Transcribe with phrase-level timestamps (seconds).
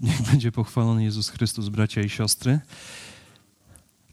[0.00, 2.60] Niech będzie pochwalony Jezus Chrystus, bracia i siostry.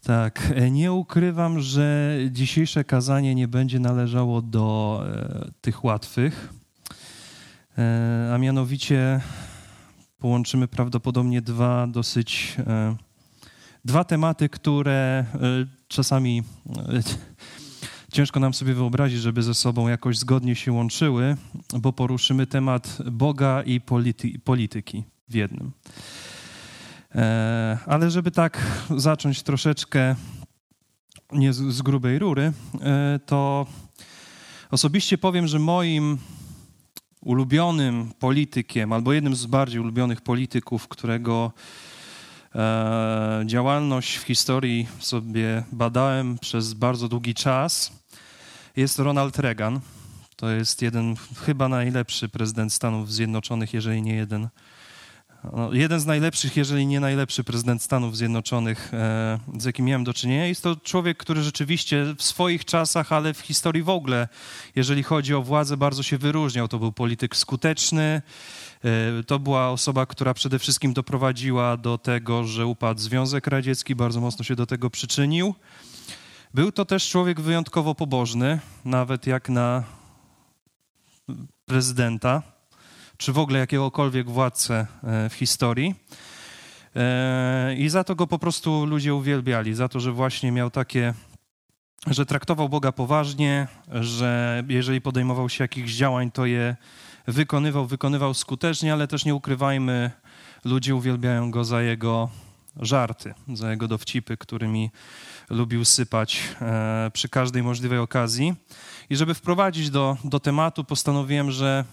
[0.02, 6.52] Tak, e, nie ukrywam, że dzisiejsze kazanie nie będzie należało do e, tych łatwych,
[7.78, 9.20] e, a mianowicie
[10.18, 12.56] połączymy prawdopodobnie dwa dosyć,
[13.84, 15.24] dwa tematy, które
[15.88, 16.42] czasami
[18.12, 21.36] ciężko nam sobie wyobrazić, żeby ze sobą jakoś zgodnie się łączyły,
[21.78, 25.72] bo poruszymy temat Boga i polity, polityki w jednym.
[27.14, 28.62] E, ale żeby tak
[28.96, 30.14] zacząć troszeczkę
[31.32, 33.66] nie z, grubej rury, e, to
[34.70, 36.18] osobiście powiem, że moim
[37.20, 41.52] ulubionym politykiem, albo jednym z bardziej ulubionych polityków, którego
[42.54, 47.92] e, działalność w historii sobie badałem przez bardzo długi czas,
[48.76, 49.80] jest Ronald Reagan.
[50.36, 51.16] To jest jeden,
[51.46, 54.48] chyba najlepszy prezydent Stanów Zjednoczonych, jeżeli nie jeden
[55.44, 60.14] no, jeden z najlepszych, jeżeli nie najlepszy prezydent Stanów Zjednoczonych, e, z jakim miałem do
[60.14, 60.46] czynienia.
[60.46, 64.28] Jest to człowiek, który rzeczywiście w swoich czasach, ale w historii w ogóle,
[64.76, 66.68] jeżeli chodzi o władzę, bardzo się wyróżniał.
[66.68, 68.22] To był polityk skuteczny.
[68.84, 74.20] E, to była osoba, która przede wszystkim doprowadziła do tego, że upadł Związek Radziecki, bardzo
[74.20, 75.54] mocno się do tego przyczynił.
[76.54, 79.84] Był to też człowiek wyjątkowo pobożny, nawet jak na
[81.66, 82.57] prezydenta
[83.18, 85.94] czy w ogóle jakiegokolwiek władcę e, w historii.
[86.96, 91.14] E, I za to go po prostu ludzie uwielbiali, za to, że właśnie miał takie,
[92.06, 96.76] że traktował Boga poważnie, że jeżeli podejmował się jakichś działań, to je
[97.26, 100.10] wykonywał, wykonywał skutecznie, ale też nie ukrywajmy,
[100.64, 102.28] ludzie uwielbiają go za jego
[102.76, 104.90] żarty, za jego dowcipy, którymi
[105.50, 108.54] lubił sypać e, przy każdej możliwej okazji.
[109.10, 111.84] I żeby wprowadzić do, do tematu, postanowiłem, że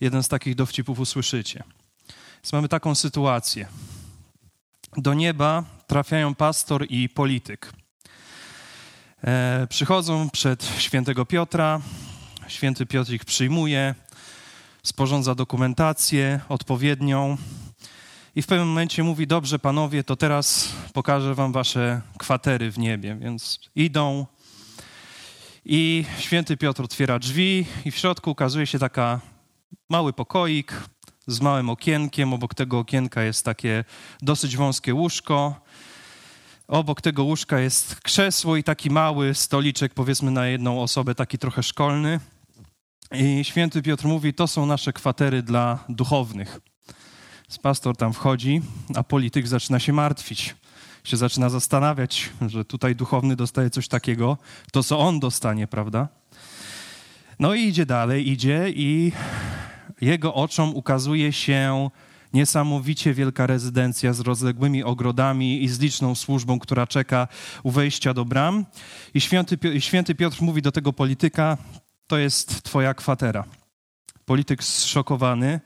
[0.00, 1.64] jeden z takich dowcipów usłyszycie.
[2.36, 3.68] Więc mamy taką sytuację.
[4.96, 7.72] Do nieba trafiają pastor i polityk.
[9.24, 11.80] E, przychodzą przed świętego Piotra.
[12.48, 13.94] Święty Piotr ich przyjmuje,
[14.82, 17.36] sporządza dokumentację odpowiednią
[18.36, 23.16] i w pewnym momencie mówi: Dobrze, panowie, to teraz pokażę wam wasze kwatery w niebie.
[23.20, 24.26] Więc idą.
[25.64, 29.20] I święty Piotr otwiera drzwi, i w środku ukazuje się taka
[29.88, 30.72] mały pokoik
[31.26, 32.32] z małym okienkiem.
[32.32, 33.84] Obok tego okienka jest takie
[34.22, 35.60] dosyć wąskie łóżko.
[36.68, 41.62] Obok tego łóżka jest krzesło i taki mały stoliczek, powiedzmy na jedną osobę, taki trochę
[41.62, 42.20] szkolny.
[43.12, 46.60] I święty Piotr mówi: To są nasze kwatery dla duchownych.
[47.62, 48.62] Pastor tam wchodzi,
[48.94, 50.56] a polityk zaczyna się martwić.
[51.04, 54.38] Się zaczyna zastanawiać, że tutaj duchowny dostaje coś takiego,
[54.72, 56.08] to co on dostanie, prawda?
[57.38, 59.12] No i idzie dalej, idzie i
[60.00, 61.90] jego oczom ukazuje się
[62.32, 67.28] niesamowicie wielka rezydencja z rozległymi ogrodami i z liczną służbą, która czeka
[67.62, 68.66] u wejścia do bram.
[69.14, 71.58] I święty, święty Piotr mówi do tego polityka:
[72.06, 73.44] To jest twoja kwatera.
[74.24, 75.60] Polityk zszokowany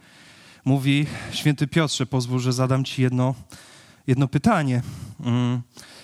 [0.64, 3.34] mówi: Święty Piotrze, pozwól, że zadam ci jedno,
[4.06, 4.82] jedno pytanie.
[5.20, 5.62] Mm.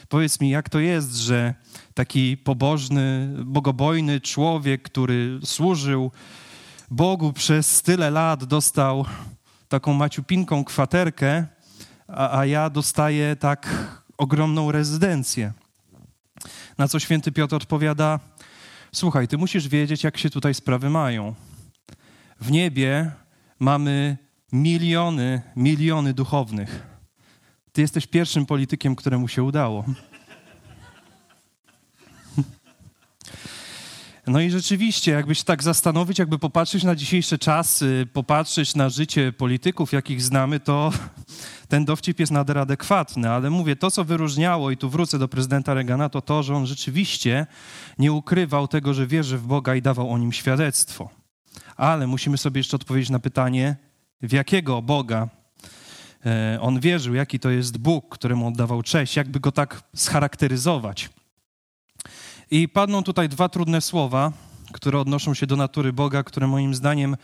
[0.08, 1.54] Powiedz mi, jak to jest, że
[1.94, 6.10] taki pobożny, bogobojny człowiek, który służył
[6.90, 9.04] Bogu przez tyle lat, dostał
[9.68, 11.46] taką maciupinką kwaterkę,
[12.08, 13.68] a, a ja dostaję tak
[14.18, 15.52] ogromną rezydencję.
[16.78, 18.20] Na co święty Piotr odpowiada:
[18.92, 21.34] Słuchaj, ty musisz wiedzieć, jak się tutaj sprawy mają.
[22.40, 23.10] W niebie
[23.58, 24.16] mamy
[24.52, 26.86] miliony, miliony duchownych.
[27.72, 29.84] Ty jesteś pierwszym politykiem, któremu się udało.
[34.28, 39.32] No i rzeczywiście, jakby się tak zastanowić, jakby popatrzeć na dzisiejsze czasy, popatrzeć na życie
[39.32, 40.92] polityków, jakich znamy, to
[41.68, 43.30] ten dowcip jest nader adekwatny.
[43.30, 46.66] Ale mówię, to co wyróżniało, i tu wrócę do prezydenta Reagana, to to, że on
[46.66, 47.46] rzeczywiście
[47.98, 51.10] nie ukrywał tego, że wierzy w Boga i dawał o nim świadectwo.
[51.76, 53.76] Ale musimy sobie jeszcze odpowiedzieć na pytanie,
[54.22, 55.28] w jakiego Boga
[56.26, 61.10] e, on wierzył, jaki to jest Bóg, któremu oddawał cześć, jakby go tak scharakteryzować.
[62.50, 64.32] I padną tutaj dwa trudne słowa,
[64.72, 67.16] które odnoszą się do natury Boga, które moim zdaniem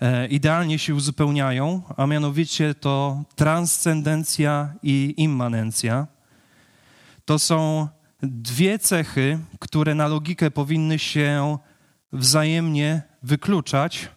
[0.00, 6.06] e, idealnie się uzupełniają, a mianowicie to transcendencja i immanencja.
[7.24, 7.88] To są
[8.22, 11.58] dwie cechy, które na logikę powinny się
[12.12, 14.08] wzajemnie wykluczać,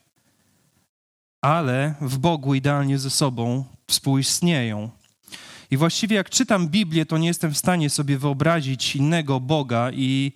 [1.41, 4.89] ale w Bogu idealnie ze sobą współistnieją.
[5.73, 10.31] I właściwie jak czytam Biblię, to nie jestem w stanie sobie wyobrazić innego Boga i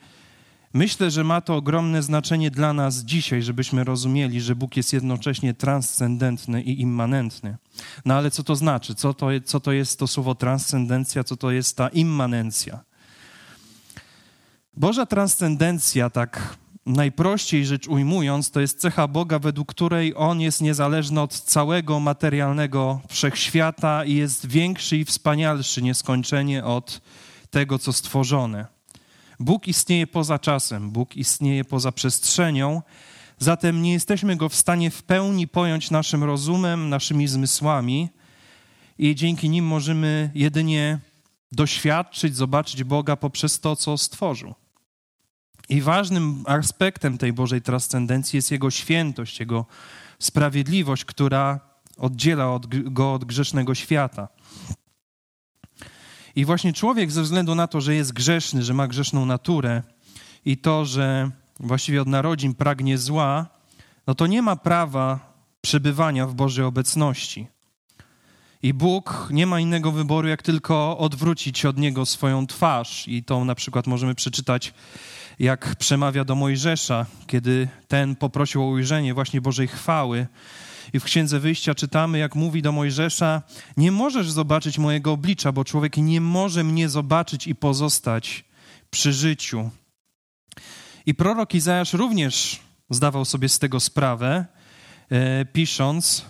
[0.74, 5.54] Myślę, że ma to ogromne znaczenie dla nas dzisiaj, żebyśmy rozumieli, że Bóg jest jednocześnie
[5.54, 7.58] transcendentny i immanentny.
[8.06, 8.96] No ale co to znaczy?
[8.96, 11.24] Co to, co to jest to słowo transcendencja?
[11.24, 12.84] Co to jest ta immanencja?
[14.74, 16.58] Boża transcendencja, tak
[16.88, 23.02] najprościej rzecz ujmując, to jest cecha Boga, według której On jest niezależny od całego materialnego
[23.10, 27.02] wszechświata i jest większy i wspanialszy nieskończenie od
[27.50, 28.68] tego, co stworzone.
[29.40, 32.82] Bóg istnieje poza czasem, Bóg istnieje poza przestrzenią,
[33.40, 38.10] zatem nie jesteśmy go w stanie w pełni pojąć naszym rozumem, naszymi zmysłami
[39.00, 41.00] i dzięki nim możemy jedynie
[41.52, 44.54] doświadczyć, zobaczyć Boga poprzez to, co stworzył.
[45.70, 49.66] I ważnym aspektem tej Bożej transcendencji jest Jego świętość, Jego
[50.20, 51.60] sprawiedliwość, która
[51.98, 54.28] oddziela od, go od grzesznego świata.
[56.36, 59.84] I właśnie człowiek ze względu na to, że jest grzeszny, że ma grzeszną naturę
[60.46, 63.48] i to, że właściwie od narodzin pragnie zła,
[64.08, 67.48] no to nie ma prawa przebywania w Bożej obecności.
[68.64, 73.08] I Bóg nie ma innego wyboru, jak tylko odwrócić od Niego swoją twarz.
[73.08, 74.74] I to na przykład możemy przeczytać,
[75.40, 80.28] jak przemawia do Mojżesza, kiedy ten poprosił o ujrzenie właśnie Bożej chwały.
[80.94, 83.42] I w Księdze Wyjścia czytamy, jak mówi do Mojżesza:
[83.78, 88.46] Nie możesz zobaczyć mojego oblicza, bo człowiek nie może mnie zobaczyć i pozostać
[88.90, 89.70] przy życiu.
[91.06, 92.60] I prorok Izajasz również
[92.90, 94.46] zdawał sobie z tego sprawę,
[95.12, 96.26] e, pisząc: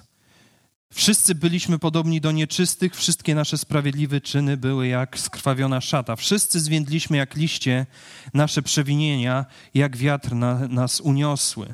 [0.94, 6.16] Wszyscy byliśmy podobni do nieczystych, wszystkie nasze sprawiedliwe czyny były jak skrwawiona szata.
[6.16, 7.86] Wszyscy zwiędliśmy jak liście,
[8.34, 11.74] nasze przewinienia jak wiatr na, nas uniosły.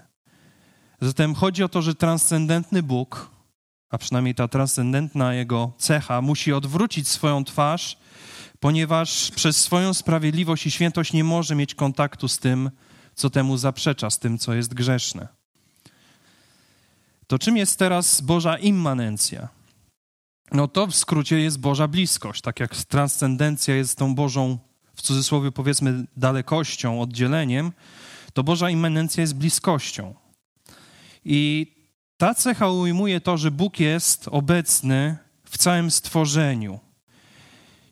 [1.02, 3.32] Zatem chodzi o to, że transcendentny Bóg,
[3.90, 7.98] a przynajmniej ta transcendentna jego cecha, musi odwrócić swoją twarz,
[8.60, 12.72] ponieważ przez swoją sprawiedliwość i świętość nie może mieć kontaktu z tym,
[13.16, 15.43] co temu zaprzecza, z tym, co jest grzeszne.
[17.34, 19.50] To czym jest teraz Boża immanencja?
[20.52, 22.42] No to w skrócie jest Boża bliskość.
[22.42, 24.58] Tak jak transcendencja jest tą Bożą,
[24.96, 27.72] w cudzysłowie powiedzmy, dalekością, oddzieleniem,
[28.34, 30.16] to Boża immanencja jest bliskością.
[31.26, 31.68] I
[32.18, 36.80] ta cecha ujmuje to, że Bóg jest obecny w całym stworzeniu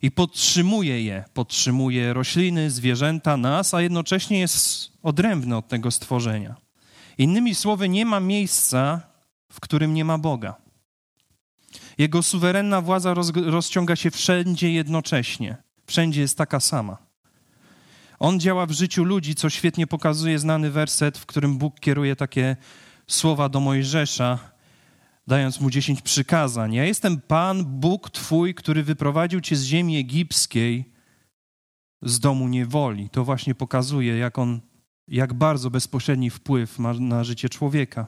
[0.01, 1.23] i podtrzymuje je.
[1.33, 6.55] Podtrzymuje rośliny, zwierzęta, nas, a jednocześnie jest odrębny od tego stworzenia.
[7.17, 9.10] Innymi słowy, nie ma miejsca,
[9.51, 10.55] w którym nie ma Boga.
[11.97, 15.57] Jego suwerenna władza roz, rozciąga się wszędzie jednocześnie.
[15.85, 16.97] Wszędzie jest taka sama.
[18.19, 22.55] On działa w życiu ludzi, co świetnie pokazuje znany werset, w którym Bóg kieruje takie
[23.07, 24.39] słowa do Mojżesza,
[25.27, 26.73] dając mu dziesięć przykazań.
[26.73, 30.91] Ja jestem Pan, Bóg Twój, który wyprowadził Cię z ziemi egipskiej,
[32.01, 33.09] z domu niewoli.
[33.09, 34.61] To właśnie pokazuje, jak on,
[35.07, 38.07] jak bardzo bezpośredni wpływ ma na życie człowieka.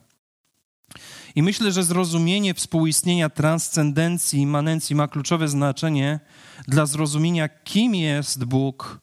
[1.36, 6.20] I myślę, że zrozumienie współistnienia transcendencji, immanencji ma kluczowe znaczenie
[6.68, 9.00] dla zrozumienia, kim jest Bóg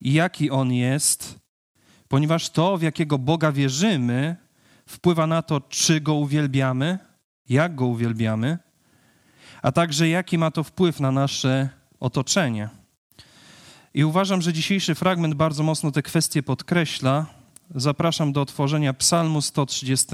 [0.00, 1.38] i jaki On jest,
[2.08, 4.36] ponieważ to, w jakiego Boga wierzymy,
[4.86, 6.98] wpływa na to, czy Go uwielbiamy,
[7.48, 8.58] jak Go uwielbiamy,
[9.62, 11.68] a także jaki ma to wpływ na nasze
[12.00, 12.68] otoczenie.
[13.94, 17.26] I uważam, że dzisiejszy fragment bardzo mocno te kwestie podkreśla.
[17.74, 20.06] Zapraszam do otworzenia Psalmu 130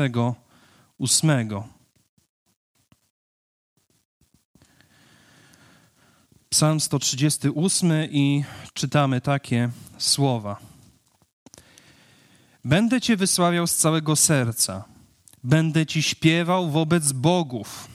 [1.00, 1.68] ósmego.
[6.48, 8.44] Psalm 138 i
[8.74, 10.56] czytamy takie słowa.
[12.64, 14.84] Będę Cię wysławiał z całego serca.
[15.44, 17.88] Będę Ci śpiewał wobec bogów.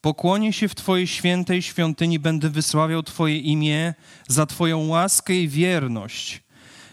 [0.00, 3.94] Pokłonię się w Twojej świętej świątyni, będę wysławiał Twoje imię
[4.28, 6.42] za Twoją łaskę i wierność.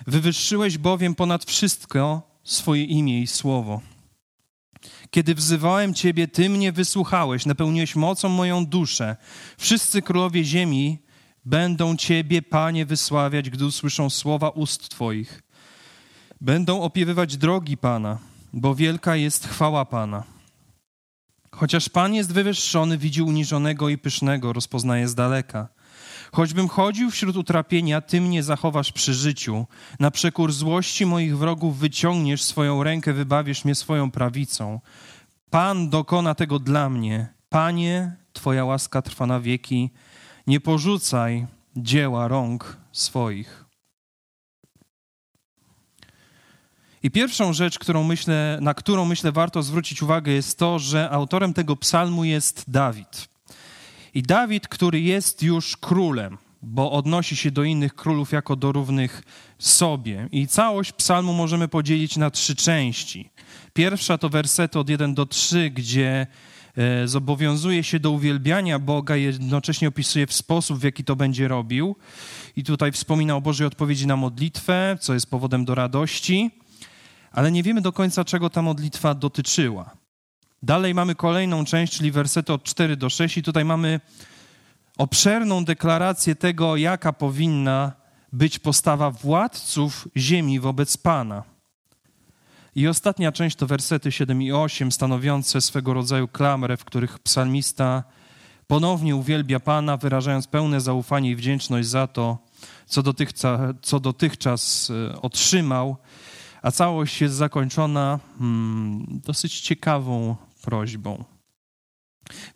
[0.07, 3.92] Wywyższyłeś bowiem ponad wszystko swoje imię i słowo.
[5.13, 9.15] Kiedy wzywałem Ciebie, Ty mnie wysłuchałeś, napełniłeś mocą moją duszę.
[9.57, 10.99] Wszyscy królowie ziemi
[11.45, 15.43] będą Ciebie, Panie, wysławiać, gdy usłyszą słowa ust Twoich.
[16.41, 18.17] Będą opiewywać drogi Pana,
[18.53, 20.23] bo wielka jest chwała Pana.
[21.51, 25.67] Chociaż Pan jest wywyższony, widzi uniżonego i pysznego, rozpoznaje z daleka.
[26.33, 29.65] Choćbym chodził wśród utrapienia, Ty mnie zachowasz przy życiu.
[29.99, 34.79] Na przekór złości moich wrogów wyciągniesz swoją rękę, wybawisz mnie swoją prawicą.
[35.49, 37.33] Pan dokona tego dla mnie.
[37.49, 39.89] Panie, Twoja łaska trwa na wieki.
[40.47, 43.65] Nie porzucaj dzieła rąk swoich.
[47.03, 51.53] I pierwszą rzecz, którą myślę, na którą myślę warto zwrócić uwagę, jest to, że autorem
[51.53, 53.32] tego psalmu jest Dawid.
[54.13, 59.23] I Dawid, który jest już królem, bo odnosi się do innych królów jako do równych
[59.59, 60.27] sobie.
[60.31, 63.29] I całość psalmu możemy podzielić na trzy części.
[63.73, 66.27] Pierwsza to wersety od 1 do 3, gdzie
[66.77, 71.95] e, zobowiązuje się do uwielbiania Boga, jednocześnie opisuje w sposób, w jaki to będzie robił.
[72.55, 76.51] I tutaj wspomina o Bożej odpowiedzi na modlitwę, co jest powodem do radości,
[77.31, 80.02] ale nie wiemy do końca, czego ta modlitwa dotyczyła.
[80.63, 83.99] Dalej mamy kolejną część, czyli wersety od 4 do 6, i tutaj mamy
[84.97, 87.91] obszerną deklarację tego, jaka powinna
[88.33, 91.43] być postawa władców ziemi wobec Pana.
[92.75, 98.03] I ostatnia część to wersety 7 i 8, stanowiące swego rodzaju klamrę, w których psalmista
[98.67, 102.37] ponownie uwielbia Pana, wyrażając pełne zaufanie i wdzięczność za to,
[102.85, 105.97] co dotychczas, co dotychczas e, otrzymał,
[106.61, 111.23] a całość jest zakończona hmm, dosyć ciekawą prośbą.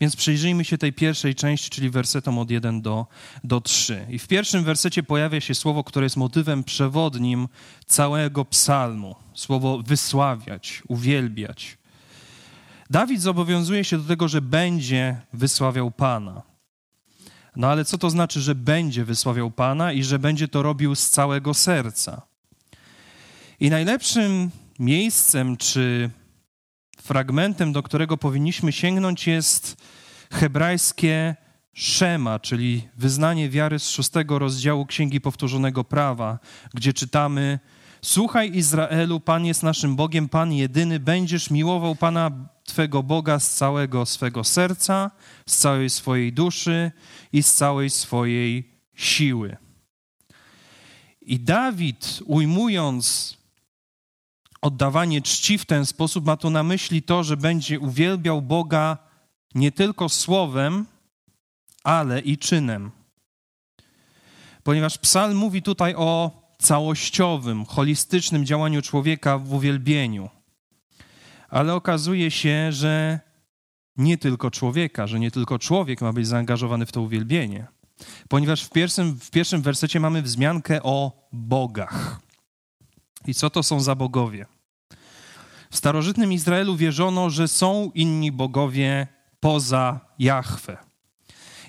[0.01, 3.07] Więc przyjrzyjmy się tej pierwszej części, czyli wersetom od 1 do,
[3.43, 4.05] do 3.
[4.09, 7.47] I w pierwszym wersecie pojawia się słowo, które jest motywem przewodnim
[7.85, 9.15] całego psalmu.
[9.33, 11.77] Słowo wysławiać, uwielbiać.
[12.89, 16.41] Dawid zobowiązuje się do tego, że będzie wysławiał Pana.
[17.55, 21.09] No ale co to znaczy, że będzie wysławiał Pana i że będzie to robił z
[21.09, 22.21] całego serca?
[23.59, 26.09] I najlepszym miejscem czy
[27.01, 29.77] fragmentem, do którego powinniśmy sięgnąć, jest
[30.31, 31.35] hebrajskie
[31.73, 36.39] Szema, czyli wyznanie wiary z szóstego rozdziału Księgi Powtórzonego Prawa,
[36.73, 37.59] gdzie czytamy:
[38.01, 42.31] Słuchaj Izraelu, Pan jest naszym Bogiem, Pan jedyny, będziesz miłował Pana
[42.63, 45.11] Twego Boga z całego swego serca,
[45.45, 46.91] z całej swojej duszy
[47.33, 49.57] i z całej swojej siły.
[51.21, 53.37] I Dawid, ujmując
[54.61, 58.97] oddawanie czci w ten sposób, ma tu na myśli to, że będzie uwielbiał Boga
[59.55, 60.85] nie tylko słowem,
[61.83, 62.91] ale i czynem.
[64.63, 70.29] Ponieważ psalm mówi tutaj o całościowym, holistycznym działaniu człowieka w uwielbieniu.
[71.49, 73.19] Ale okazuje się, że
[73.97, 77.67] nie tylko człowieka, że nie tylko człowiek ma być zaangażowany w to uwielbienie.
[78.29, 82.26] Ponieważ w pierwszym, w pierwszym wersecie mamy wzmiankę o bogach.
[83.25, 84.45] I co to są za bogowie?
[85.71, 89.07] W starożytnym Izraelu wierzono, że są inni bogowie
[89.39, 90.77] poza Jahwe.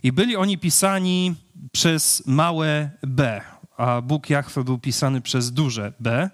[0.03, 1.35] I byli oni pisani
[1.73, 3.41] przez małe b,
[3.77, 6.31] a Bóg Jahwe był pisany przez duże b.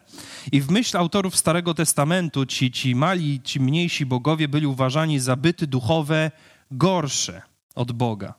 [0.53, 5.37] I w myśl autorów Starego Testamentu ci, ci mali, ci mniejsi bogowie byli uważani za
[5.37, 6.31] byty duchowe
[6.71, 7.43] gorsze
[7.75, 8.35] od Boga.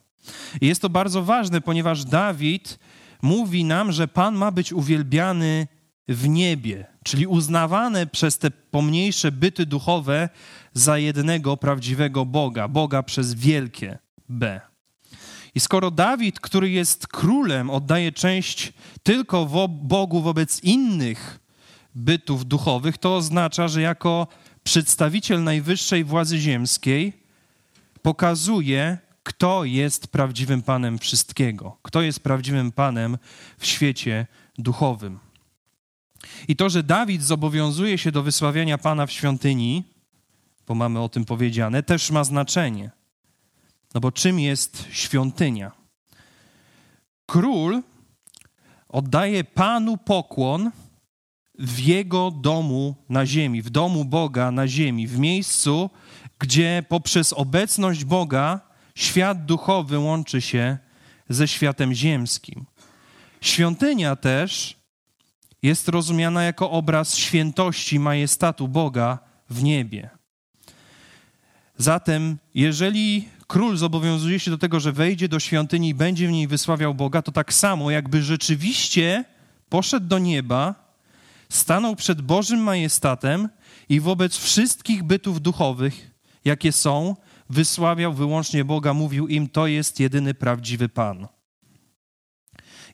[0.61, 2.79] I jest to bardzo ważne, ponieważ Dawid
[3.21, 5.67] mówi nam, że Pan ma być uwielbiany
[6.07, 10.29] w niebie, czyli uznawane przez te pomniejsze byty duchowe
[10.73, 13.97] za jednego prawdziwego Boga, Boga przez wielkie
[14.29, 14.61] B.
[15.55, 21.39] I skoro Dawid, który jest królem, oddaje część tylko wo Bogu wobec innych
[21.95, 24.27] bytów duchowych, to oznacza, że jako
[24.63, 27.13] przedstawiciel najwyższej władzy ziemskiej
[28.01, 33.17] pokazuje, kto jest prawdziwym Panem wszystkiego, kto jest prawdziwym Panem
[33.57, 35.24] w świecie duchowym.
[36.47, 39.83] I to, że Dawid zobowiązuje się do wysławiania Pana w świątyni,
[40.67, 42.91] bo mamy o tym powiedziane, też ma znaczenie.
[43.93, 45.71] No bo czym jest świątynia?
[47.25, 47.81] Król
[48.89, 50.71] oddaje Panu pokłon
[51.59, 55.89] w jego domu na ziemi, w domu Boga na ziemi, w miejscu,
[56.39, 58.59] gdzie poprzez obecność Boga
[58.95, 60.77] świat duchowy łączy się
[61.29, 62.65] ze światem ziemskim.
[63.41, 64.77] Świątynia też
[65.65, 69.19] jest rozumiana jako obraz świętości, majestatu Boga
[69.49, 70.09] w niebie.
[71.77, 76.47] Zatem, jeżeli król zobowiązuje się do tego, że wejdzie do świątyni i będzie w niej
[76.47, 79.25] wysławiał Boga, to tak samo, jakby rzeczywiście
[79.69, 80.75] poszedł do nieba,
[81.49, 83.49] stanął przed Bożym majestatem
[83.89, 86.11] i wobec wszystkich bytów duchowych,
[86.45, 87.15] jakie są,
[87.49, 91.27] wysławiał wyłącznie Boga, mówił im: To jest jedyny prawdziwy Pan.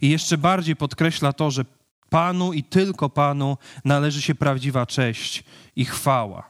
[0.01, 1.65] I jeszcze bardziej podkreśla to, że
[2.11, 5.43] Panu i tylko Panu należy się prawdziwa cześć
[5.75, 6.49] i chwała.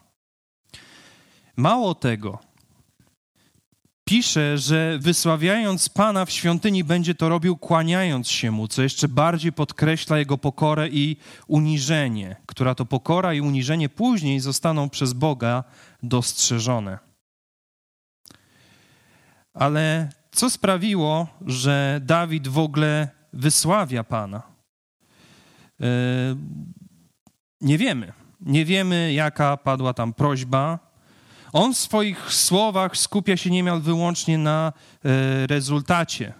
[1.57, 2.39] Mało tego,
[4.05, 9.53] pisze, że wysławiając Pana w świątyni, będzie to robił kłaniając się Mu, co jeszcze bardziej
[9.53, 15.63] podkreśla Jego pokorę i uniżenie, która to pokora i uniżenie później zostaną przez Boga
[16.03, 16.99] dostrzeżone.
[19.53, 24.50] Ale co sprawiło, że Dawid w ogóle wysławia Pana?
[25.81, 25.85] E,
[27.61, 28.13] nie wiemy.
[28.41, 30.79] Nie wiemy, jaka padła tam prośba.
[31.53, 34.73] On w swoich słowach skupia się niemal wyłącznie na
[35.05, 36.33] e, rezultacie.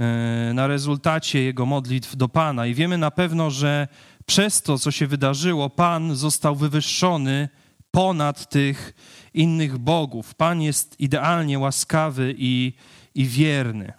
[0.00, 2.66] e, na rezultacie jego modlitw do Pana.
[2.66, 3.88] I wiemy na pewno, że
[4.26, 7.48] przez to, co się wydarzyło, Pan został wywyższony
[7.90, 8.94] ponad tych
[9.34, 10.34] innych bogów.
[10.34, 12.72] Pan jest idealnie łaskawy i,
[13.14, 13.92] i wierny.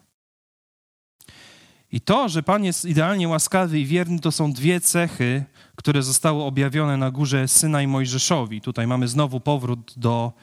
[1.91, 5.43] I to, że Pan jest idealnie łaskawy i wierny, to są dwie cechy,
[5.75, 8.61] które zostały objawione na górze Syna i Mojżeszowi.
[8.61, 10.33] Tutaj mamy znowu powrót do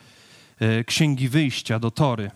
[0.60, 2.30] e, Księgi Wyjścia, do Tory.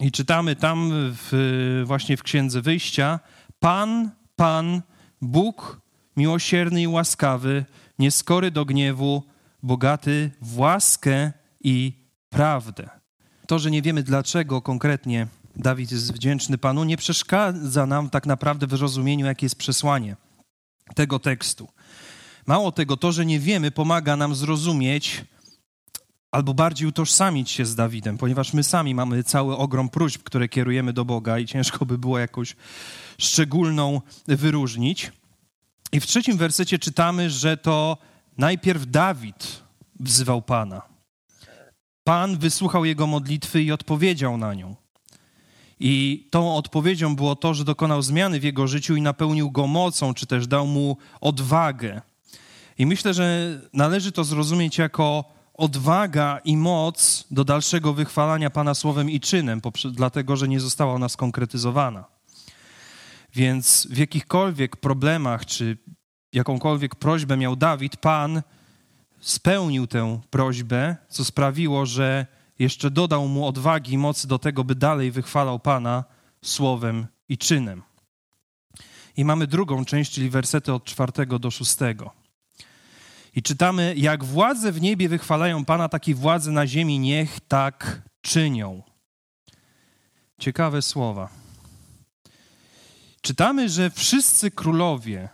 [0.00, 3.20] I czytamy tam w, właśnie w Księdze Wyjścia:
[3.60, 4.82] Pan, Pan,
[5.22, 5.80] Bóg
[6.16, 7.64] miłosierny i łaskawy,
[7.98, 9.22] nieskory do gniewu,
[9.62, 11.92] bogaty w łaskę i
[12.30, 12.88] prawdę.
[13.46, 15.26] To, że nie wiemy dlaczego konkretnie
[15.58, 20.16] Dawid jest wdzięczny Panu, nie przeszkadza nam tak naprawdę w rozumieniu, jakie jest przesłanie
[20.94, 21.68] tego tekstu.
[22.46, 25.24] Mało tego, to, że nie wiemy, pomaga nam zrozumieć
[26.30, 30.92] albo bardziej utożsamić się z Dawidem, ponieważ my sami mamy cały ogrom próśb, które kierujemy
[30.92, 32.56] do Boga i ciężko by było jakąś
[33.18, 35.12] szczególną wyróżnić.
[35.92, 37.98] I w trzecim wersecie czytamy, że to
[38.38, 39.62] najpierw Dawid
[40.00, 40.82] wzywał Pana.
[42.04, 44.76] Pan wysłuchał jego modlitwy i odpowiedział na nią.
[45.80, 50.14] I tą odpowiedzią było to, że dokonał zmiany w jego życiu i napełnił go mocą,
[50.14, 52.00] czy też dał mu odwagę.
[52.78, 59.10] I myślę, że należy to zrozumieć jako odwaga i moc do dalszego wychwalania Pana słowem
[59.10, 59.60] i czynem,
[59.92, 62.04] dlatego że nie została ona skonkretyzowana.
[63.34, 65.78] Więc w jakichkolwiek problemach, czy
[66.32, 68.42] jakąkolwiek prośbę miał Dawid, Pan
[69.20, 72.26] spełnił tę prośbę, co sprawiło, że
[72.58, 76.04] jeszcze dodał mu odwagi i mocy do tego, by dalej wychwalał Pana
[76.42, 77.82] słowem i czynem.
[79.16, 82.10] I mamy drugą część, czyli wersety od czwartego do szóstego.
[83.34, 88.02] I czytamy, jak władze w niebie wychwalają Pana, tak i władze na ziemi niech tak
[88.20, 88.82] czynią.
[90.38, 91.28] Ciekawe słowa.
[93.20, 95.28] Czytamy, że wszyscy królowie,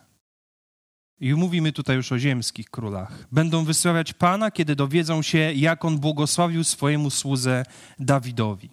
[1.21, 5.99] i mówimy tutaj już o ziemskich królach, będą wysławiać Pana, kiedy dowiedzą się, jak On
[5.99, 7.65] błogosławił swojemu słudze
[7.99, 8.71] Dawidowi.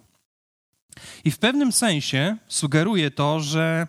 [1.24, 3.86] I w pewnym sensie sugeruje to, że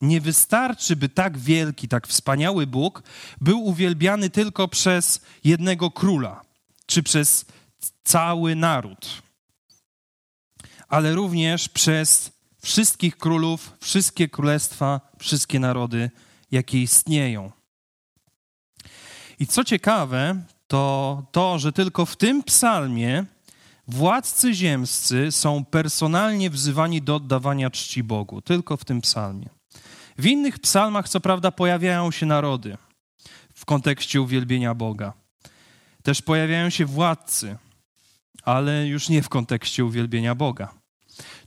[0.00, 3.02] nie wystarczy, by tak wielki, tak wspaniały Bóg
[3.40, 6.42] był uwielbiany tylko przez jednego króla,
[6.86, 7.44] czy przez
[8.04, 9.22] cały naród,
[10.88, 16.10] ale również przez wszystkich królów, wszystkie królestwa, wszystkie narody,
[16.50, 17.52] jakie istnieją.
[19.42, 23.24] I co ciekawe, to to, że tylko w tym psalmie
[23.88, 28.42] władcy ziemscy są personalnie wzywani do oddawania czci Bogu.
[28.42, 29.48] Tylko w tym psalmie.
[30.18, 32.76] W innych psalmach, co prawda, pojawiają się narody
[33.54, 35.12] w kontekście uwielbienia Boga.
[36.02, 37.56] Też pojawiają się władcy,
[38.42, 40.74] ale już nie w kontekście uwielbienia Boga.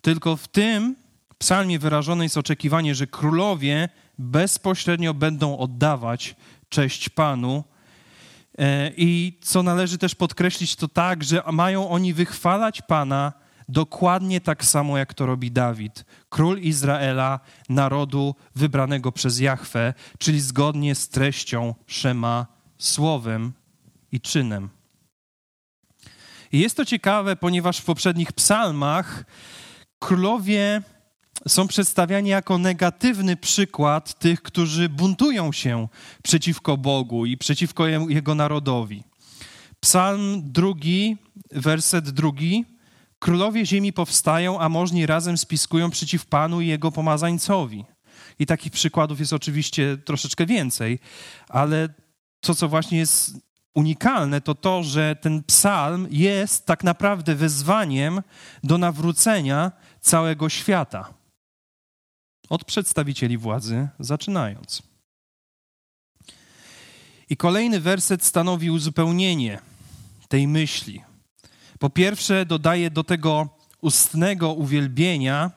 [0.01, 0.95] Tylko w tym
[1.37, 6.35] psalmie wyrażone jest oczekiwanie, że królowie bezpośrednio będą oddawać
[6.69, 7.63] cześć Panu.
[8.59, 13.33] E, I co należy też podkreślić, to tak, że mają oni wychwalać Pana
[13.69, 17.39] dokładnie tak samo, jak to robi Dawid, król Izraela,
[17.69, 23.53] narodu wybranego przez Jahwe, czyli zgodnie z treścią Szema, słowem
[24.11, 24.69] i czynem.
[26.51, 29.25] I jest to ciekawe, ponieważ w poprzednich psalmach
[29.99, 30.81] królowie
[31.47, 35.87] są przedstawiani jako negatywny przykład tych, którzy buntują się
[36.23, 39.03] przeciwko Bogu i przeciwko Jego narodowi.
[39.79, 41.17] Psalm drugi,
[41.51, 42.65] werset drugi
[43.19, 47.85] Królowie ziemi powstają, a możni razem spiskują przeciw Panu i Jego pomazańcowi.
[48.39, 50.99] I takich przykładów jest oczywiście troszeczkę więcej,
[51.49, 51.89] ale
[52.39, 53.33] to, co właśnie jest
[53.75, 58.21] unikalne, to to, że ten psalm jest tak naprawdę wezwaniem
[58.63, 59.71] do nawrócenia
[60.01, 61.13] całego świata.
[62.49, 64.83] Od przedstawicieli władzy zaczynając.
[67.29, 69.59] I kolejny werset stanowi uzupełnienie
[70.27, 71.03] tej myśli.
[71.79, 73.49] Po pierwsze, dodaje do tego
[73.81, 75.51] ustnego uwielbienia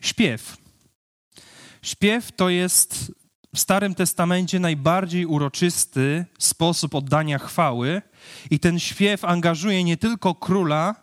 [0.00, 0.56] śpiew.
[1.82, 3.12] Śpiew to jest
[3.54, 8.02] w Starym Testamencie najbardziej uroczysty sposób oddania chwały,
[8.50, 10.94] i ten śpiew angażuje nie tylko króla,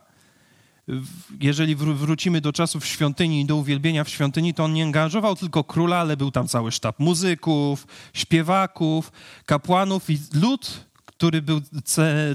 [1.41, 5.63] jeżeli wrócimy do czasów świątyni i do uwielbienia w świątyni, to on nie angażował tylko
[5.63, 9.11] króla, ale był tam cały sztab muzyków, śpiewaków,
[9.45, 11.61] kapłanów i lud który był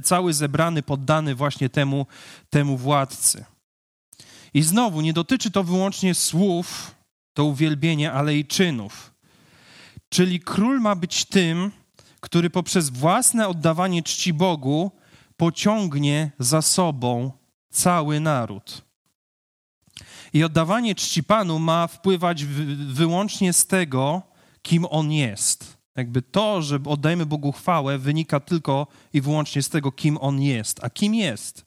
[0.02, 2.06] cały zebrany, poddany właśnie temu,
[2.50, 3.44] temu władcy.
[4.54, 6.94] I znowu, nie dotyczy to wyłącznie słów,
[7.32, 9.14] to uwielbienie, ale i czynów.
[10.08, 11.70] Czyli król ma być tym,
[12.20, 14.90] który poprzez własne oddawanie czci Bogu
[15.36, 17.32] pociągnie za sobą
[17.74, 18.82] cały naród.
[20.32, 22.44] I oddawanie czci Panu ma wpływać
[22.86, 24.22] wyłącznie z tego,
[24.62, 25.76] kim On jest.
[25.96, 30.84] Jakby to, że oddajemy Bogu chwałę, wynika tylko i wyłącznie z tego, kim On jest.
[30.84, 31.66] A kim jest?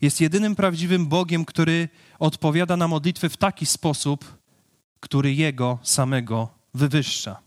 [0.00, 4.38] Jest jedynym prawdziwym Bogiem, który odpowiada na modlitwy w taki sposób,
[5.00, 7.42] który Jego samego wywyższa.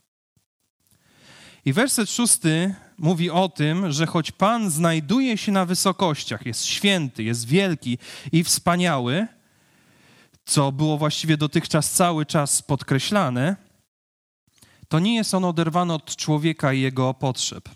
[1.65, 7.23] I werset szósty mówi o tym, że choć Pan znajduje się na wysokościach, jest święty,
[7.23, 7.97] jest wielki
[8.31, 9.27] i wspaniały,
[10.45, 13.55] co było właściwie dotychczas cały czas podkreślane,
[14.87, 17.69] to nie jest on oderwany od człowieka i jego potrzeb.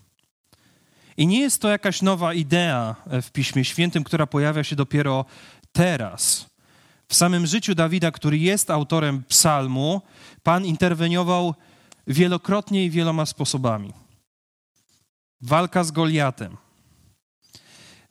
[1.17, 5.25] I nie jest to jakaś nowa idea w Piśmie Świętym, która pojawia się dopiero
[5.71, 6.45] teraz.
[7.07, 10.01] W samym życiu Dawida, który jest autorem psalmu,
[10.43, 11.55] Pan interweniował
[12.07, 14.04] wielokrotnie i wieloma sposobami.
[15.41, 16.57] Walka z Goliatem.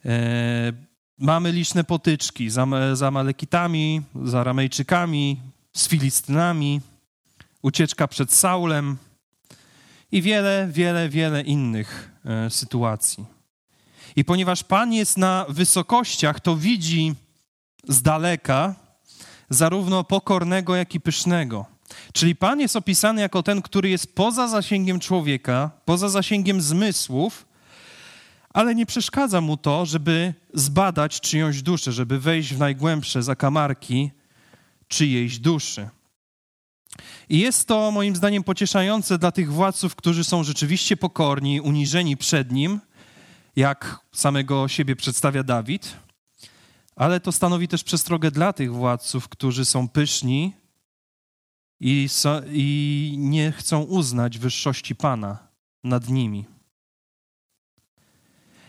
[0.05, 0.73] E,
[1.19, 2.51] mamy liczne potyczki
[2.93, 5.41] z Amalekitami, z Aramejczykami,
[5.73, 6.81] z Filistynami,
[7.63, 8.97] ucieczka przed Saulem
[10.13, 13.25] i wiele, wiele, wiele innych e, sytuacji.
[14.17, 17.15] I ponieważ Pan jest na wysokościach, to widzi
[17.89, 18.75] z daleka
[19.51, 21.74] zarówno pokornego, jak i pysznego.
[22.13, 27.47] Czyli Pan jest opisany jako ten, który jest poza zasięgiem człowieka, poza zasięgiem zmysłów,
[28.51, 34.11] ale nie przeszkadza mu to, żeby zbadać czyjąś duszę, żeby wejść w najgłębsze zakamarki
[34.89, 35.89] czyjejś duszy.
[37.29, 42.53] I jest to moim zdaniem pocieszające dla tych władców, którzy są rzeczywiście pokorni, uniżeni przed
[42.53, 42.81] nim,
[43.57, 45.97] jak samego siebie przedstawia Dawid,
[46.97, 50.53] ale to stanowi też przestrogę dla tych władców, którzy są pyszni
[51.81, 55.39] i, so, i nie chcą uznać wyższości Pana
[55.85, 56.45] nad nimi.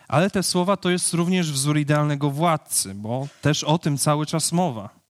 [0.08, 4.52] Ale te słowa to jest również wzór idealnego władcy, bo też o tym cały czas
[4.52, 5.06] mowa.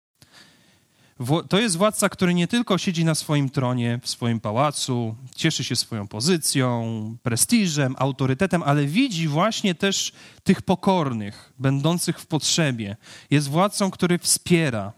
[1.50, 5.76] To jest władca, który nie tylko siedzi na swoim tronie, w swoim pałacu, cieszy się
[5.76, 10.12] swoją pozycją, prestiżem, autorytetem, ale widzi właśnie też
[10.44, 12.98] tych pokornych, będących w potrzebie.
[13.30, 14.94] Jest władcą, który wspiera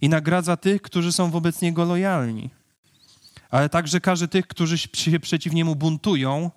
[0.00, 2.50] i nagradza tych, którzy są wobec niego lojalni,
[3.50, 6.50] ale także każe tych, którzy się przeciw niemu buntują,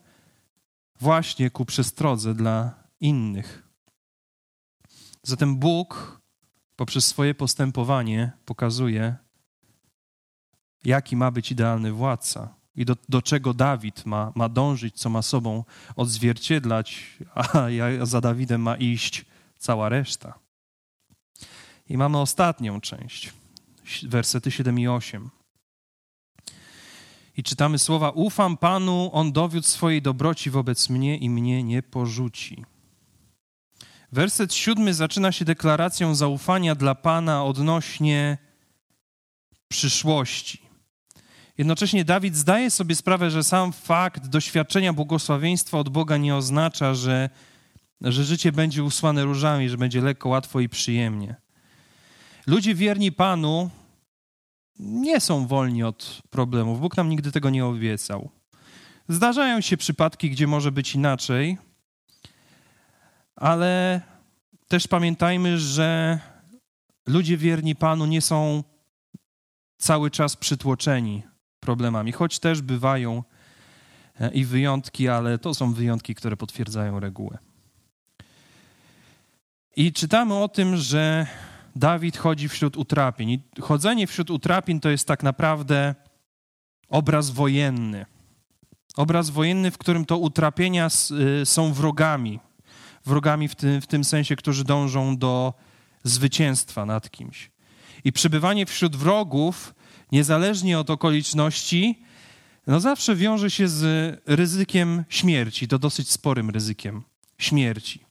[1.00, 3.64] właśnie ku przestrodze dla innych.
[5.24, 6.22] Zatem Bóg
[6.76, 9.16] poprzez swoje postępowanie pokazuje,
[10.84, 15.22] jaki ma być idealny władca i do, do czego Dawid ma, ma dążyć, co ma
[15.22, 15.64] sobą
[15.96, 19.26] odzwierciedlać, a za Dawidem ma iść
[19.58, 20.40] cała reszta.
[21.92, 23.34] I mamy ostatnią część,
[24.04, 25.30] wersety 7 i 8.
[27.38, 32.66] I czytamy słowa: Ufam Panu, on dowiódł swojej dobroci wobec mnie i mnie nie porzuci.
[34.12, 38.38] Werset siódmy zaczyna się deklaracją zaufania dla Pana odnośnie
[39.68, 40.62] przyszłości.
[41.58, 47.30] Jednocześnie Dawid zdaje sobie sprawę, że sam fakt doświadczenia błogosławieństwa od Boga nie oznacza, że,
[48.02, 51.41] że życie będzie usłane różami, że będzie lekko, łatwo i przyjemnie.
[52.48, 53.70] Ludzie wierni Panu
[54.80, 56.80] nie są wolni od problemów.
[56.80, 58.30] Bóg nam nigdy tego nie obiecał.
[59.10, 61.58] Zdarzają się przypadki, gdzie może być inaczej,
[63.36, 64.02] ale
[64.68, 66.20] też pamiętajmy, że
[67.08, 68.64] ludzie wierni Panu nie są
[69.78, 71.24] cały czas przytłoczeni
[71.60, 73.24] problemami, choć też bywają
[74.20, 77.38] e, i wyjątki, ale to są wyjątki, które potwierdzają regułę.
[79.76, 81.28] I czytamy o tym, że
[81.76, 83.30] Dawid chodzi wśród utrapień.
[83.32, 85.96] I chodzenie wśród utrapień to jest tak naprawdę
[86.90, 88.06] obraz wojenny.
[88.96, 90.90] Obraz wojenny, w którym to utrapienia
[91.42, 92.40] y, są wrogami,
[93.06, 95.54] wrogami w tym, w tym sensie, którzy dążą do
[96.04, 97.52] zwycięstwa nad kimś.
[98.04, 99.76] I przebywanie wśród wrogów,
[100.12, 102.04] niezależnie od okoliczności,
[102.68, 103.84] no zawsze wiąże się z
[104.26, 107.04] ryzykiem śmierci, to dosyć sporym ryzykiem
[107.38, 108.11] śmierci.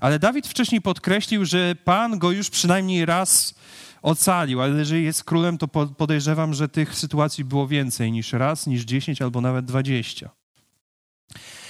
[0.00, 3.54] Ale Dawid wcześniej podkreślił, że Pan go już przynajmniej raz
[4.02, 8.82] ocalił, ale jeżeli jest królem, to podejrzewam, że tych sytuacji było więcej niż raz, niż
[8.82, 10.30] dziesięć albo nawet dwadzieścia.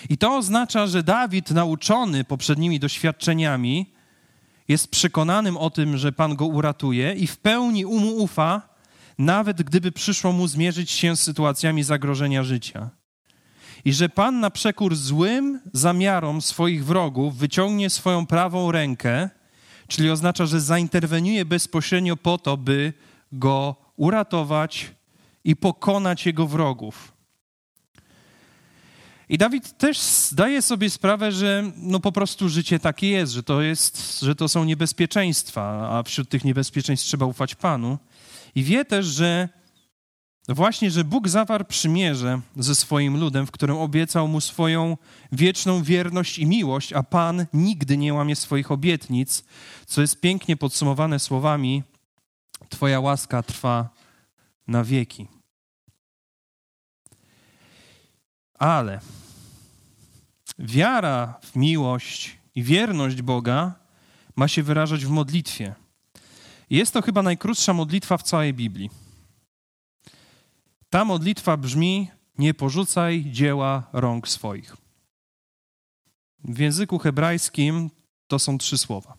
[0.08, 3.92] I to oznacza, że Dawid, nauczony poprzednimi doświadczeniami,
[4.68, 8.62] jest przekonanym o tym, że Pan go uratuje i w pełni mu ufa,
[9.18, 12.90] nawet gdyby przyszło mu zmierzyć się z sytuacjami zagrożenia życia.
[13.84, 19.30] I że Pan na przekór złym zamiarom swoich wrogów wyciągnie swoją prawą rękę,
[19.88, 22.92] czyli oznacza, że zainterweniuje bezpośrednio po to, by
[23.32, 24.90] go uratować
[25.44, 27.12] i pokonać jego wrogów.
[29.28, 33.62] I Dawid też zdaje sobie sprawę, że no po prostu życie takie jest, że to,
[33.62, 37.98] jest, że to są niebezpieczeństwa, a wśród tych niebezpieczeństw trzeba ufać Panu.
[38.54, 39.48] I wie też, że
[40.48, 44.96] właśnie, że Bóg zawarł przymierze ze swoim ludem, w którym obiecał mu swoją
[45.32, 49.44] wieczną wierność i miłość, a Pan nigdy nie łamie swoich obietnic,
[49.86, 51.82] co jest pięknie podsumowane słowami:
[52.68, 53.88] Twoja łaska trwa
[54.66, 55.28] na wieki.
[58.58, 59.00] Ale
[60.58, 63.74] wiara w miłość i wierność Boga
[64.36, 65.74] ma się wyrażać w modlitwie.
[66.70, 69.01] Jest to chyba najkrótsza modlitwa w całej Biblii.
[70.92, 74.76] Ta modlitwa brzmi: Nie porzucaj dzieła rąk swoich.
[76.44, 77.90] W języku hebrajskim
[78.28, 79.14] to są trzy słowa.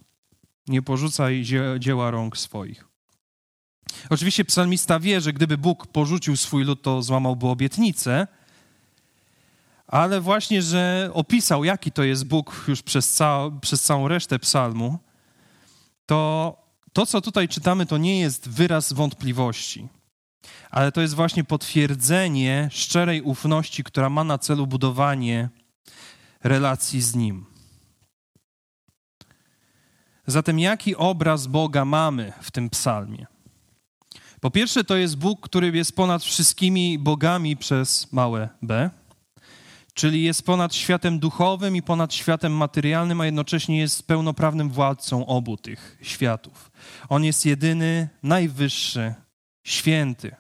[0.67, 1.43] Nie porzucaj
[1.79, 2.87] dzieła rąk swoich.
[4.09, 8.27] Oczywiście psalmista wie, że gdyby Bóg porzucił swój lud, to złamałby obietnicę,
[9.87, 14.99] ale właśnie, że opisał, jaki to jest Bóg już przez, cał, przez całą resztę psalmu,
[16.05, 16.57] to
[16.93, 19.87] to, co tutaj czytamy, to nie jest wyraz wątpliwości,
[20.71, 25.49] ale to jest właśnie potwierdzenie szczerej ufności, która ma na celu budowanie
[26.43, 27.45] relacji z Nim.
[30.27, 33.25] Zatem jaki obraz Boga mamy w tym psalmie?
[34.41, 38.89] Po pierwsze, to jest Bóg, który jest ponad wszystkimi bogami przez małe b,
[39.93, 45.57] czyli jest ponad światem duchowym i ponad światem materialnym, a jednocześnie jest pełnoprawnym władcą obu
[45.57, 46.71] tych światów.
[47.09, 49.13] On jest jedyny, najwyższy,
[49.63, 50.35] święty.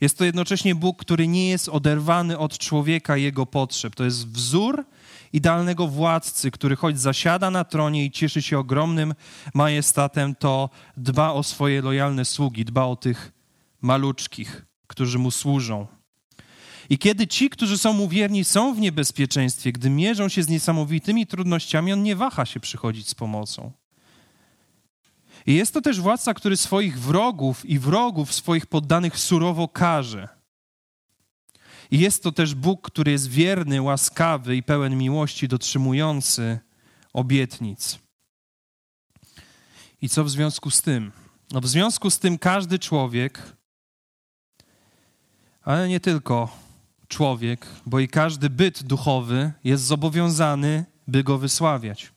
[0.00, 3.94] Jest to jednocześnie Bóg, który nie jest oderwany od człowieka i jego potrzeb.
[3.94, 4.84] To jest wzór
[5.32, 9.14] idealnego władcy, który choć zasiada na tronie i cieszy się ogromnym
[9.54, 13.32] majestatem, to dba o swoje lojalne sługi, dba o tych
[13.80, 15.86] maluczkich, którzy mu służą.
[16.90, 21.26] I kiedy ci, którzy są mu wierni, są w niebezpieczeństwie, gdy mierzą się z niesamowitymi
[21.26, 23.72] trudnościami, on nie waha się przychodzić z pomocą.
[25.46, 30.28] I jest to też władca, który swoich wrogów i wrogów swoich poddanych surowo karze.
[31.90, 36.58] I jest to też Bóg, który jest wierny, łaskawy i pełen miłości, dotrzymujący
[37.12, 37.98] obietnic.
[40.02, 41.12] I co w związku z tym?
[41.50, 43.56] No w związku z tym każdy człowiek,
[45.62, 46.56] ale nie tylko
[47.08, 52.11] człowiek, bo i każdy byt duchowy jest zobowiązany, by go wysławiać.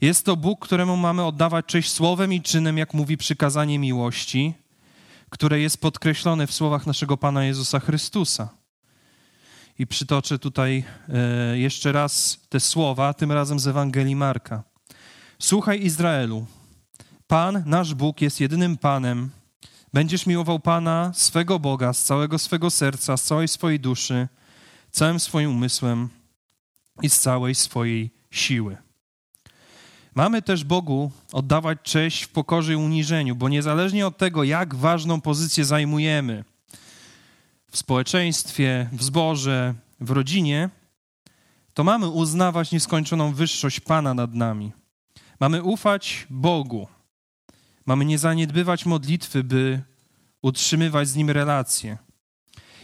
[0.00, 4.54] Jest to Bóg, któremu mamy oddawać cześć słowem i czynem, jak mówi przykazanie miłości,
[5.30, 8.48] które jest podkreślone w słowach naszego Pana Jezusa Chrystusa.
[9.78, 14.62] I przytoczę tutaj e, jeszcze raz te słowa, tym razem z Ewangelii Marka.
[15.38, 16.46] Słuchaj Izraelu,
[17.26, 19.30] Pan, nasz Bóg, jest jedynym Panem.
[19.92, 24.28] Będziesz miłował Pana, swego Boga, z całego swego serca, z całej swojej duszy,
[24.90, 26.08] całym swoim umysłem
[27.02, 28.87] i z całej swojej siły.
[30.14, 35.20] Mamy też Bogu oddawać cześć w pokorze i uniżeniu, bo niezależnie od tego, jak ważną
[35.20, 36.44] pozycję zajmujemy
[37.70, 40.70] w społeczeństwie, w zborze, w rodzinie,
[41.74, 44.72] to mamy uznawać nieskończoną wyższość Pana nad nami.
[45.40, 46.88] Mamy ufać Bogu.
[47.86, 49.82] Mamy nie zaniedbywać modlitwy, by
[50.42, 51.98] utrzymywać z Nim relacje.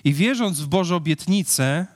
[0.04, 1.86] I wierząc w Boże obietnice,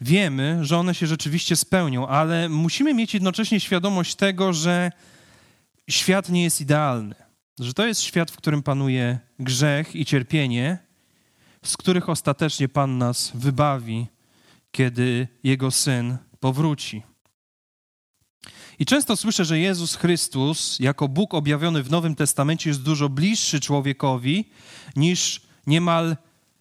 [0.00, 4.92] wiemy, że one się rzeczywiście spełnią, ale musimy mieć jednocześnie świadomość tego, że
[5.90, 7.14] świat nie jest idealny,
[7.58, 10.78] że to jest świat, w którym panuje grzech i cierpienie,
[11.62, 14.06] z których ostatecznie Pan nas wybawi,
[14.70, 17.02] kiedy Jego Syn powróci.
[18.78, 23.60] I często słyszę, że Jezus Chrystus, jako Bóg objawiony w Nowym Testamencie, jest dużo bliższy
[23.60, 24.50] człowiekowi
[24.96, 26.16] niż niemal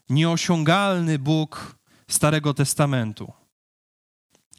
[0.10, 1.76] nieosiągalny Bóg
[2.08, 3.34] Starego Testamentu.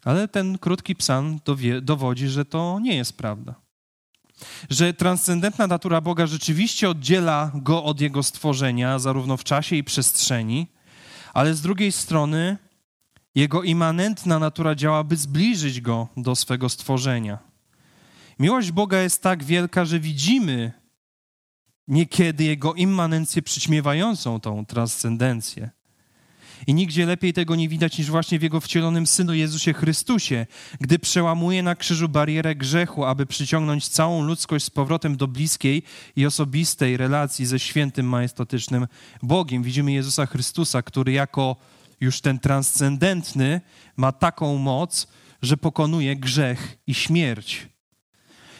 [0.04, 1.40] Ale ten krótki psalm
[1.82, 3.54] dowodzi, że to nie jest prawda.
[4.70, 10.66] Że transcendentna natura Boga rzeczywiście oddziela go od jego stworzenia, zarówno w czasie i przestrzeni,
[11.34, 12.56] ale z drugiej strony
[13.34, 17.38] jego immanentna natura działa, by zbliżyć go do swego stworzenia.
[18.38, 20.72] Miłość Boga jest tak wielka, że widzimy
[21.88, 25.70] niekiedy jego immanencję przyćmiewającą tą transcendencję.
[26.66, 30.46] I nigdzie lepiej tego nie widać niż właśnie w Jego wcielonym Synu Jezusie Chrystusie,
[30.80, 35.82] gdy przełamuje na krzyżu barierę grzechu, aby przyciągnąć całą ludzkość z powrotem do bliskiej
[36.16, 38.86] i osobistej relacji ze świętym, majestatycznym
[39.22, 39.62] Bogiem.
[39.62, 41.56] Widzimy Jezusa Chrystusa, który jako
[42.00, 43.60] już ten transcendentny
[43.96, 45.06] ma taką moc,
[45.42, 47.68] że pokonuje grzech i śmierć.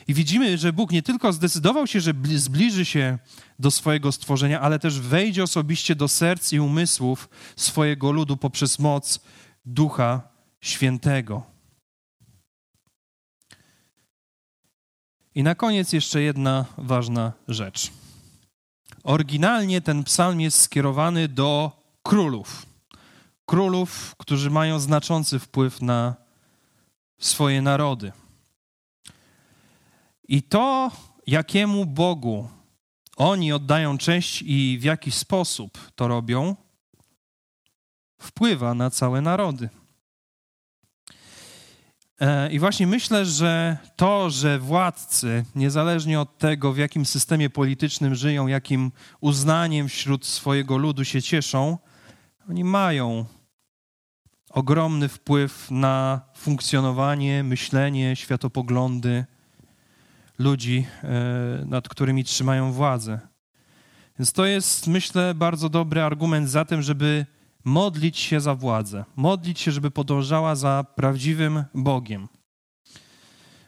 [0.09, 3.19] I widzimy, że Bóg nie tylko zdecydował się, że zbliży się
[3.59, 9.21] do swojego stworzenia, ale też wejdzie osobiście do serc i umysłów swojego ludu poprzez moc
[9.64, 10.23] Ducha
[10.61, 11.42] Świętego.
[15.35, 17.90] I na koniec jeszcze jedna ważna rzecz.
[19.05, 22.66] Oryginalnie ten psalm jest skierowany do królów.
[23.47, 26.14] Królów, którzy mają znaczący wpływ na
[27.19, 28.12] swoje narody.
[30.29, 30.91] I to,
[31.27, 32.49] jakiemu Bogu
[33.17, 36.57] oni oddają cześć i w jaki sposób to robią,
[38.19, 39.69] wpływa na całe narody.
[42.21, 48.15] E, I właśnie myślę, że to, że władcy, niezależnie od tego, w jakim systemie politycznym
[48.15, 51.79] żyją, jakim uznaniem wśród swojego ludu się cieszą,
[52.51, 53.25] oni mają
[54.51, 59.25] ogromny wpływ na funkcjonowanie, myślenie, światopoglądy
[60.38, 63.20] ludzi, e, nad którymi trzymają władzę.
[64.18, 67.27] Więc to jest, myślę, bardzo dobry argument za tym, żeby
[67.64, 72.29] modlić się za władzę, modlić się, żeby podążała za prawdziwym Bogiem.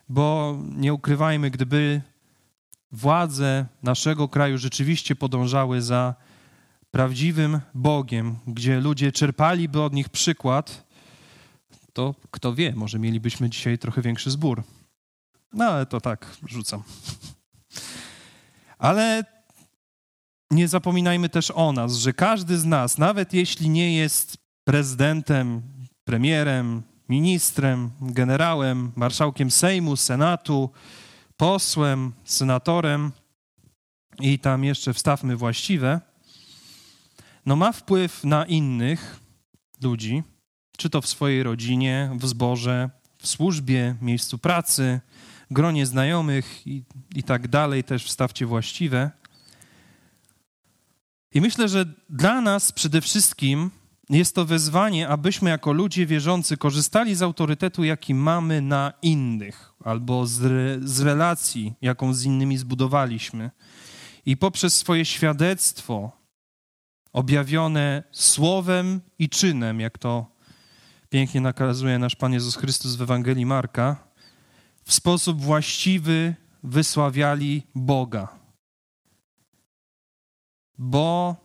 [0.08, 2.02] Bo nie ukrywajmy, gdyby
[2.92, 6.14] władze naszego kraju rzeczywiście podążały za
[6.90, 10.86] prawdziwym Bogiem, gdzie ludzie czerpaliby od nich przykład,
[11.92, 14.62] to kto wie, może mielibyśmy dzisiaj trochę większy zbór.
[15.52, 16.82] No ale to tak, rzucam.
[18.78, 19.24] Ale
[20.50, 25.62] nie zapominajmy też o nas, że każdy z nas, nawet jeśli nie jest prezydentem,
[26.04, 30.70] premierem, ministrem, generałem, marszałkiem Sejmu, Senatu,
[31.36, 33.12] posłem, senatorem
[34.20, 36.00] i tam jeszcze wstawmy właściwe,
[37.46, 39.20] no ma wpływ na innych
[39.82, 40.22] ludzi,
[40.76, 45.00] czy to w swojej rodzinie, w zborze, w służbie, miejscu pracy,
[45.50, 46.84] gronie znajomych i,
[47.14, 49.10] i tak dalej, też wstawcie właściwe.
[51.34, 53.70] I myślę, że dla nas przede wszystkim
[54.10, 60.26] jest to wezwanie, abyśmy jako ludzie wierzący korzystali z autorytetu, jaki mamy na innych, albo
[60.26, 63.50] z, re, z relacji, jaką z innymi zbudowaliśmy.
[64.26, 66.12] I poprzez swoje świadectwo,
[67.12, 70.26] objawione słowem i czynem, jak to
[71.08, 74.07] pięknie nakazuje nasz Pan Jezus Chrystus w Ewangelii Marka,
[74.88, 78.38] w sposób właściwy wysławiali Boga
[80.78, 81.36] bo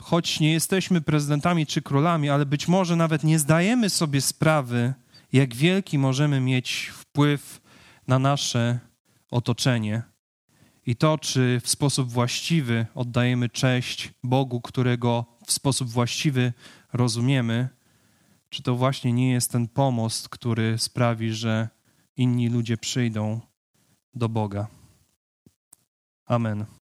[0.00, 4.94] choć nie jesteśmy prezydentami czy królami, ale być może nawet nie zdajemy sobie sprawy,
[5.32, 7.60] jak wielki możemy mieć wpływ
[8.06, 8.78] na nasze
[9.30, 10.02] otoczenie.
[10.86, 16.52] I to, czy w sposób właściwy oddajemy cześć Bogu, którego w sposób właściwy
[16.92, 17.68] rozumiemy,
[18.48, 21.68] czy to właśnie nie jest ten pomost, który sprawi, że
[22.16, 23.40] inni ludzie przyjdą
[24.14, 24.66] do Boga.
[26.26, 26.64] Amen.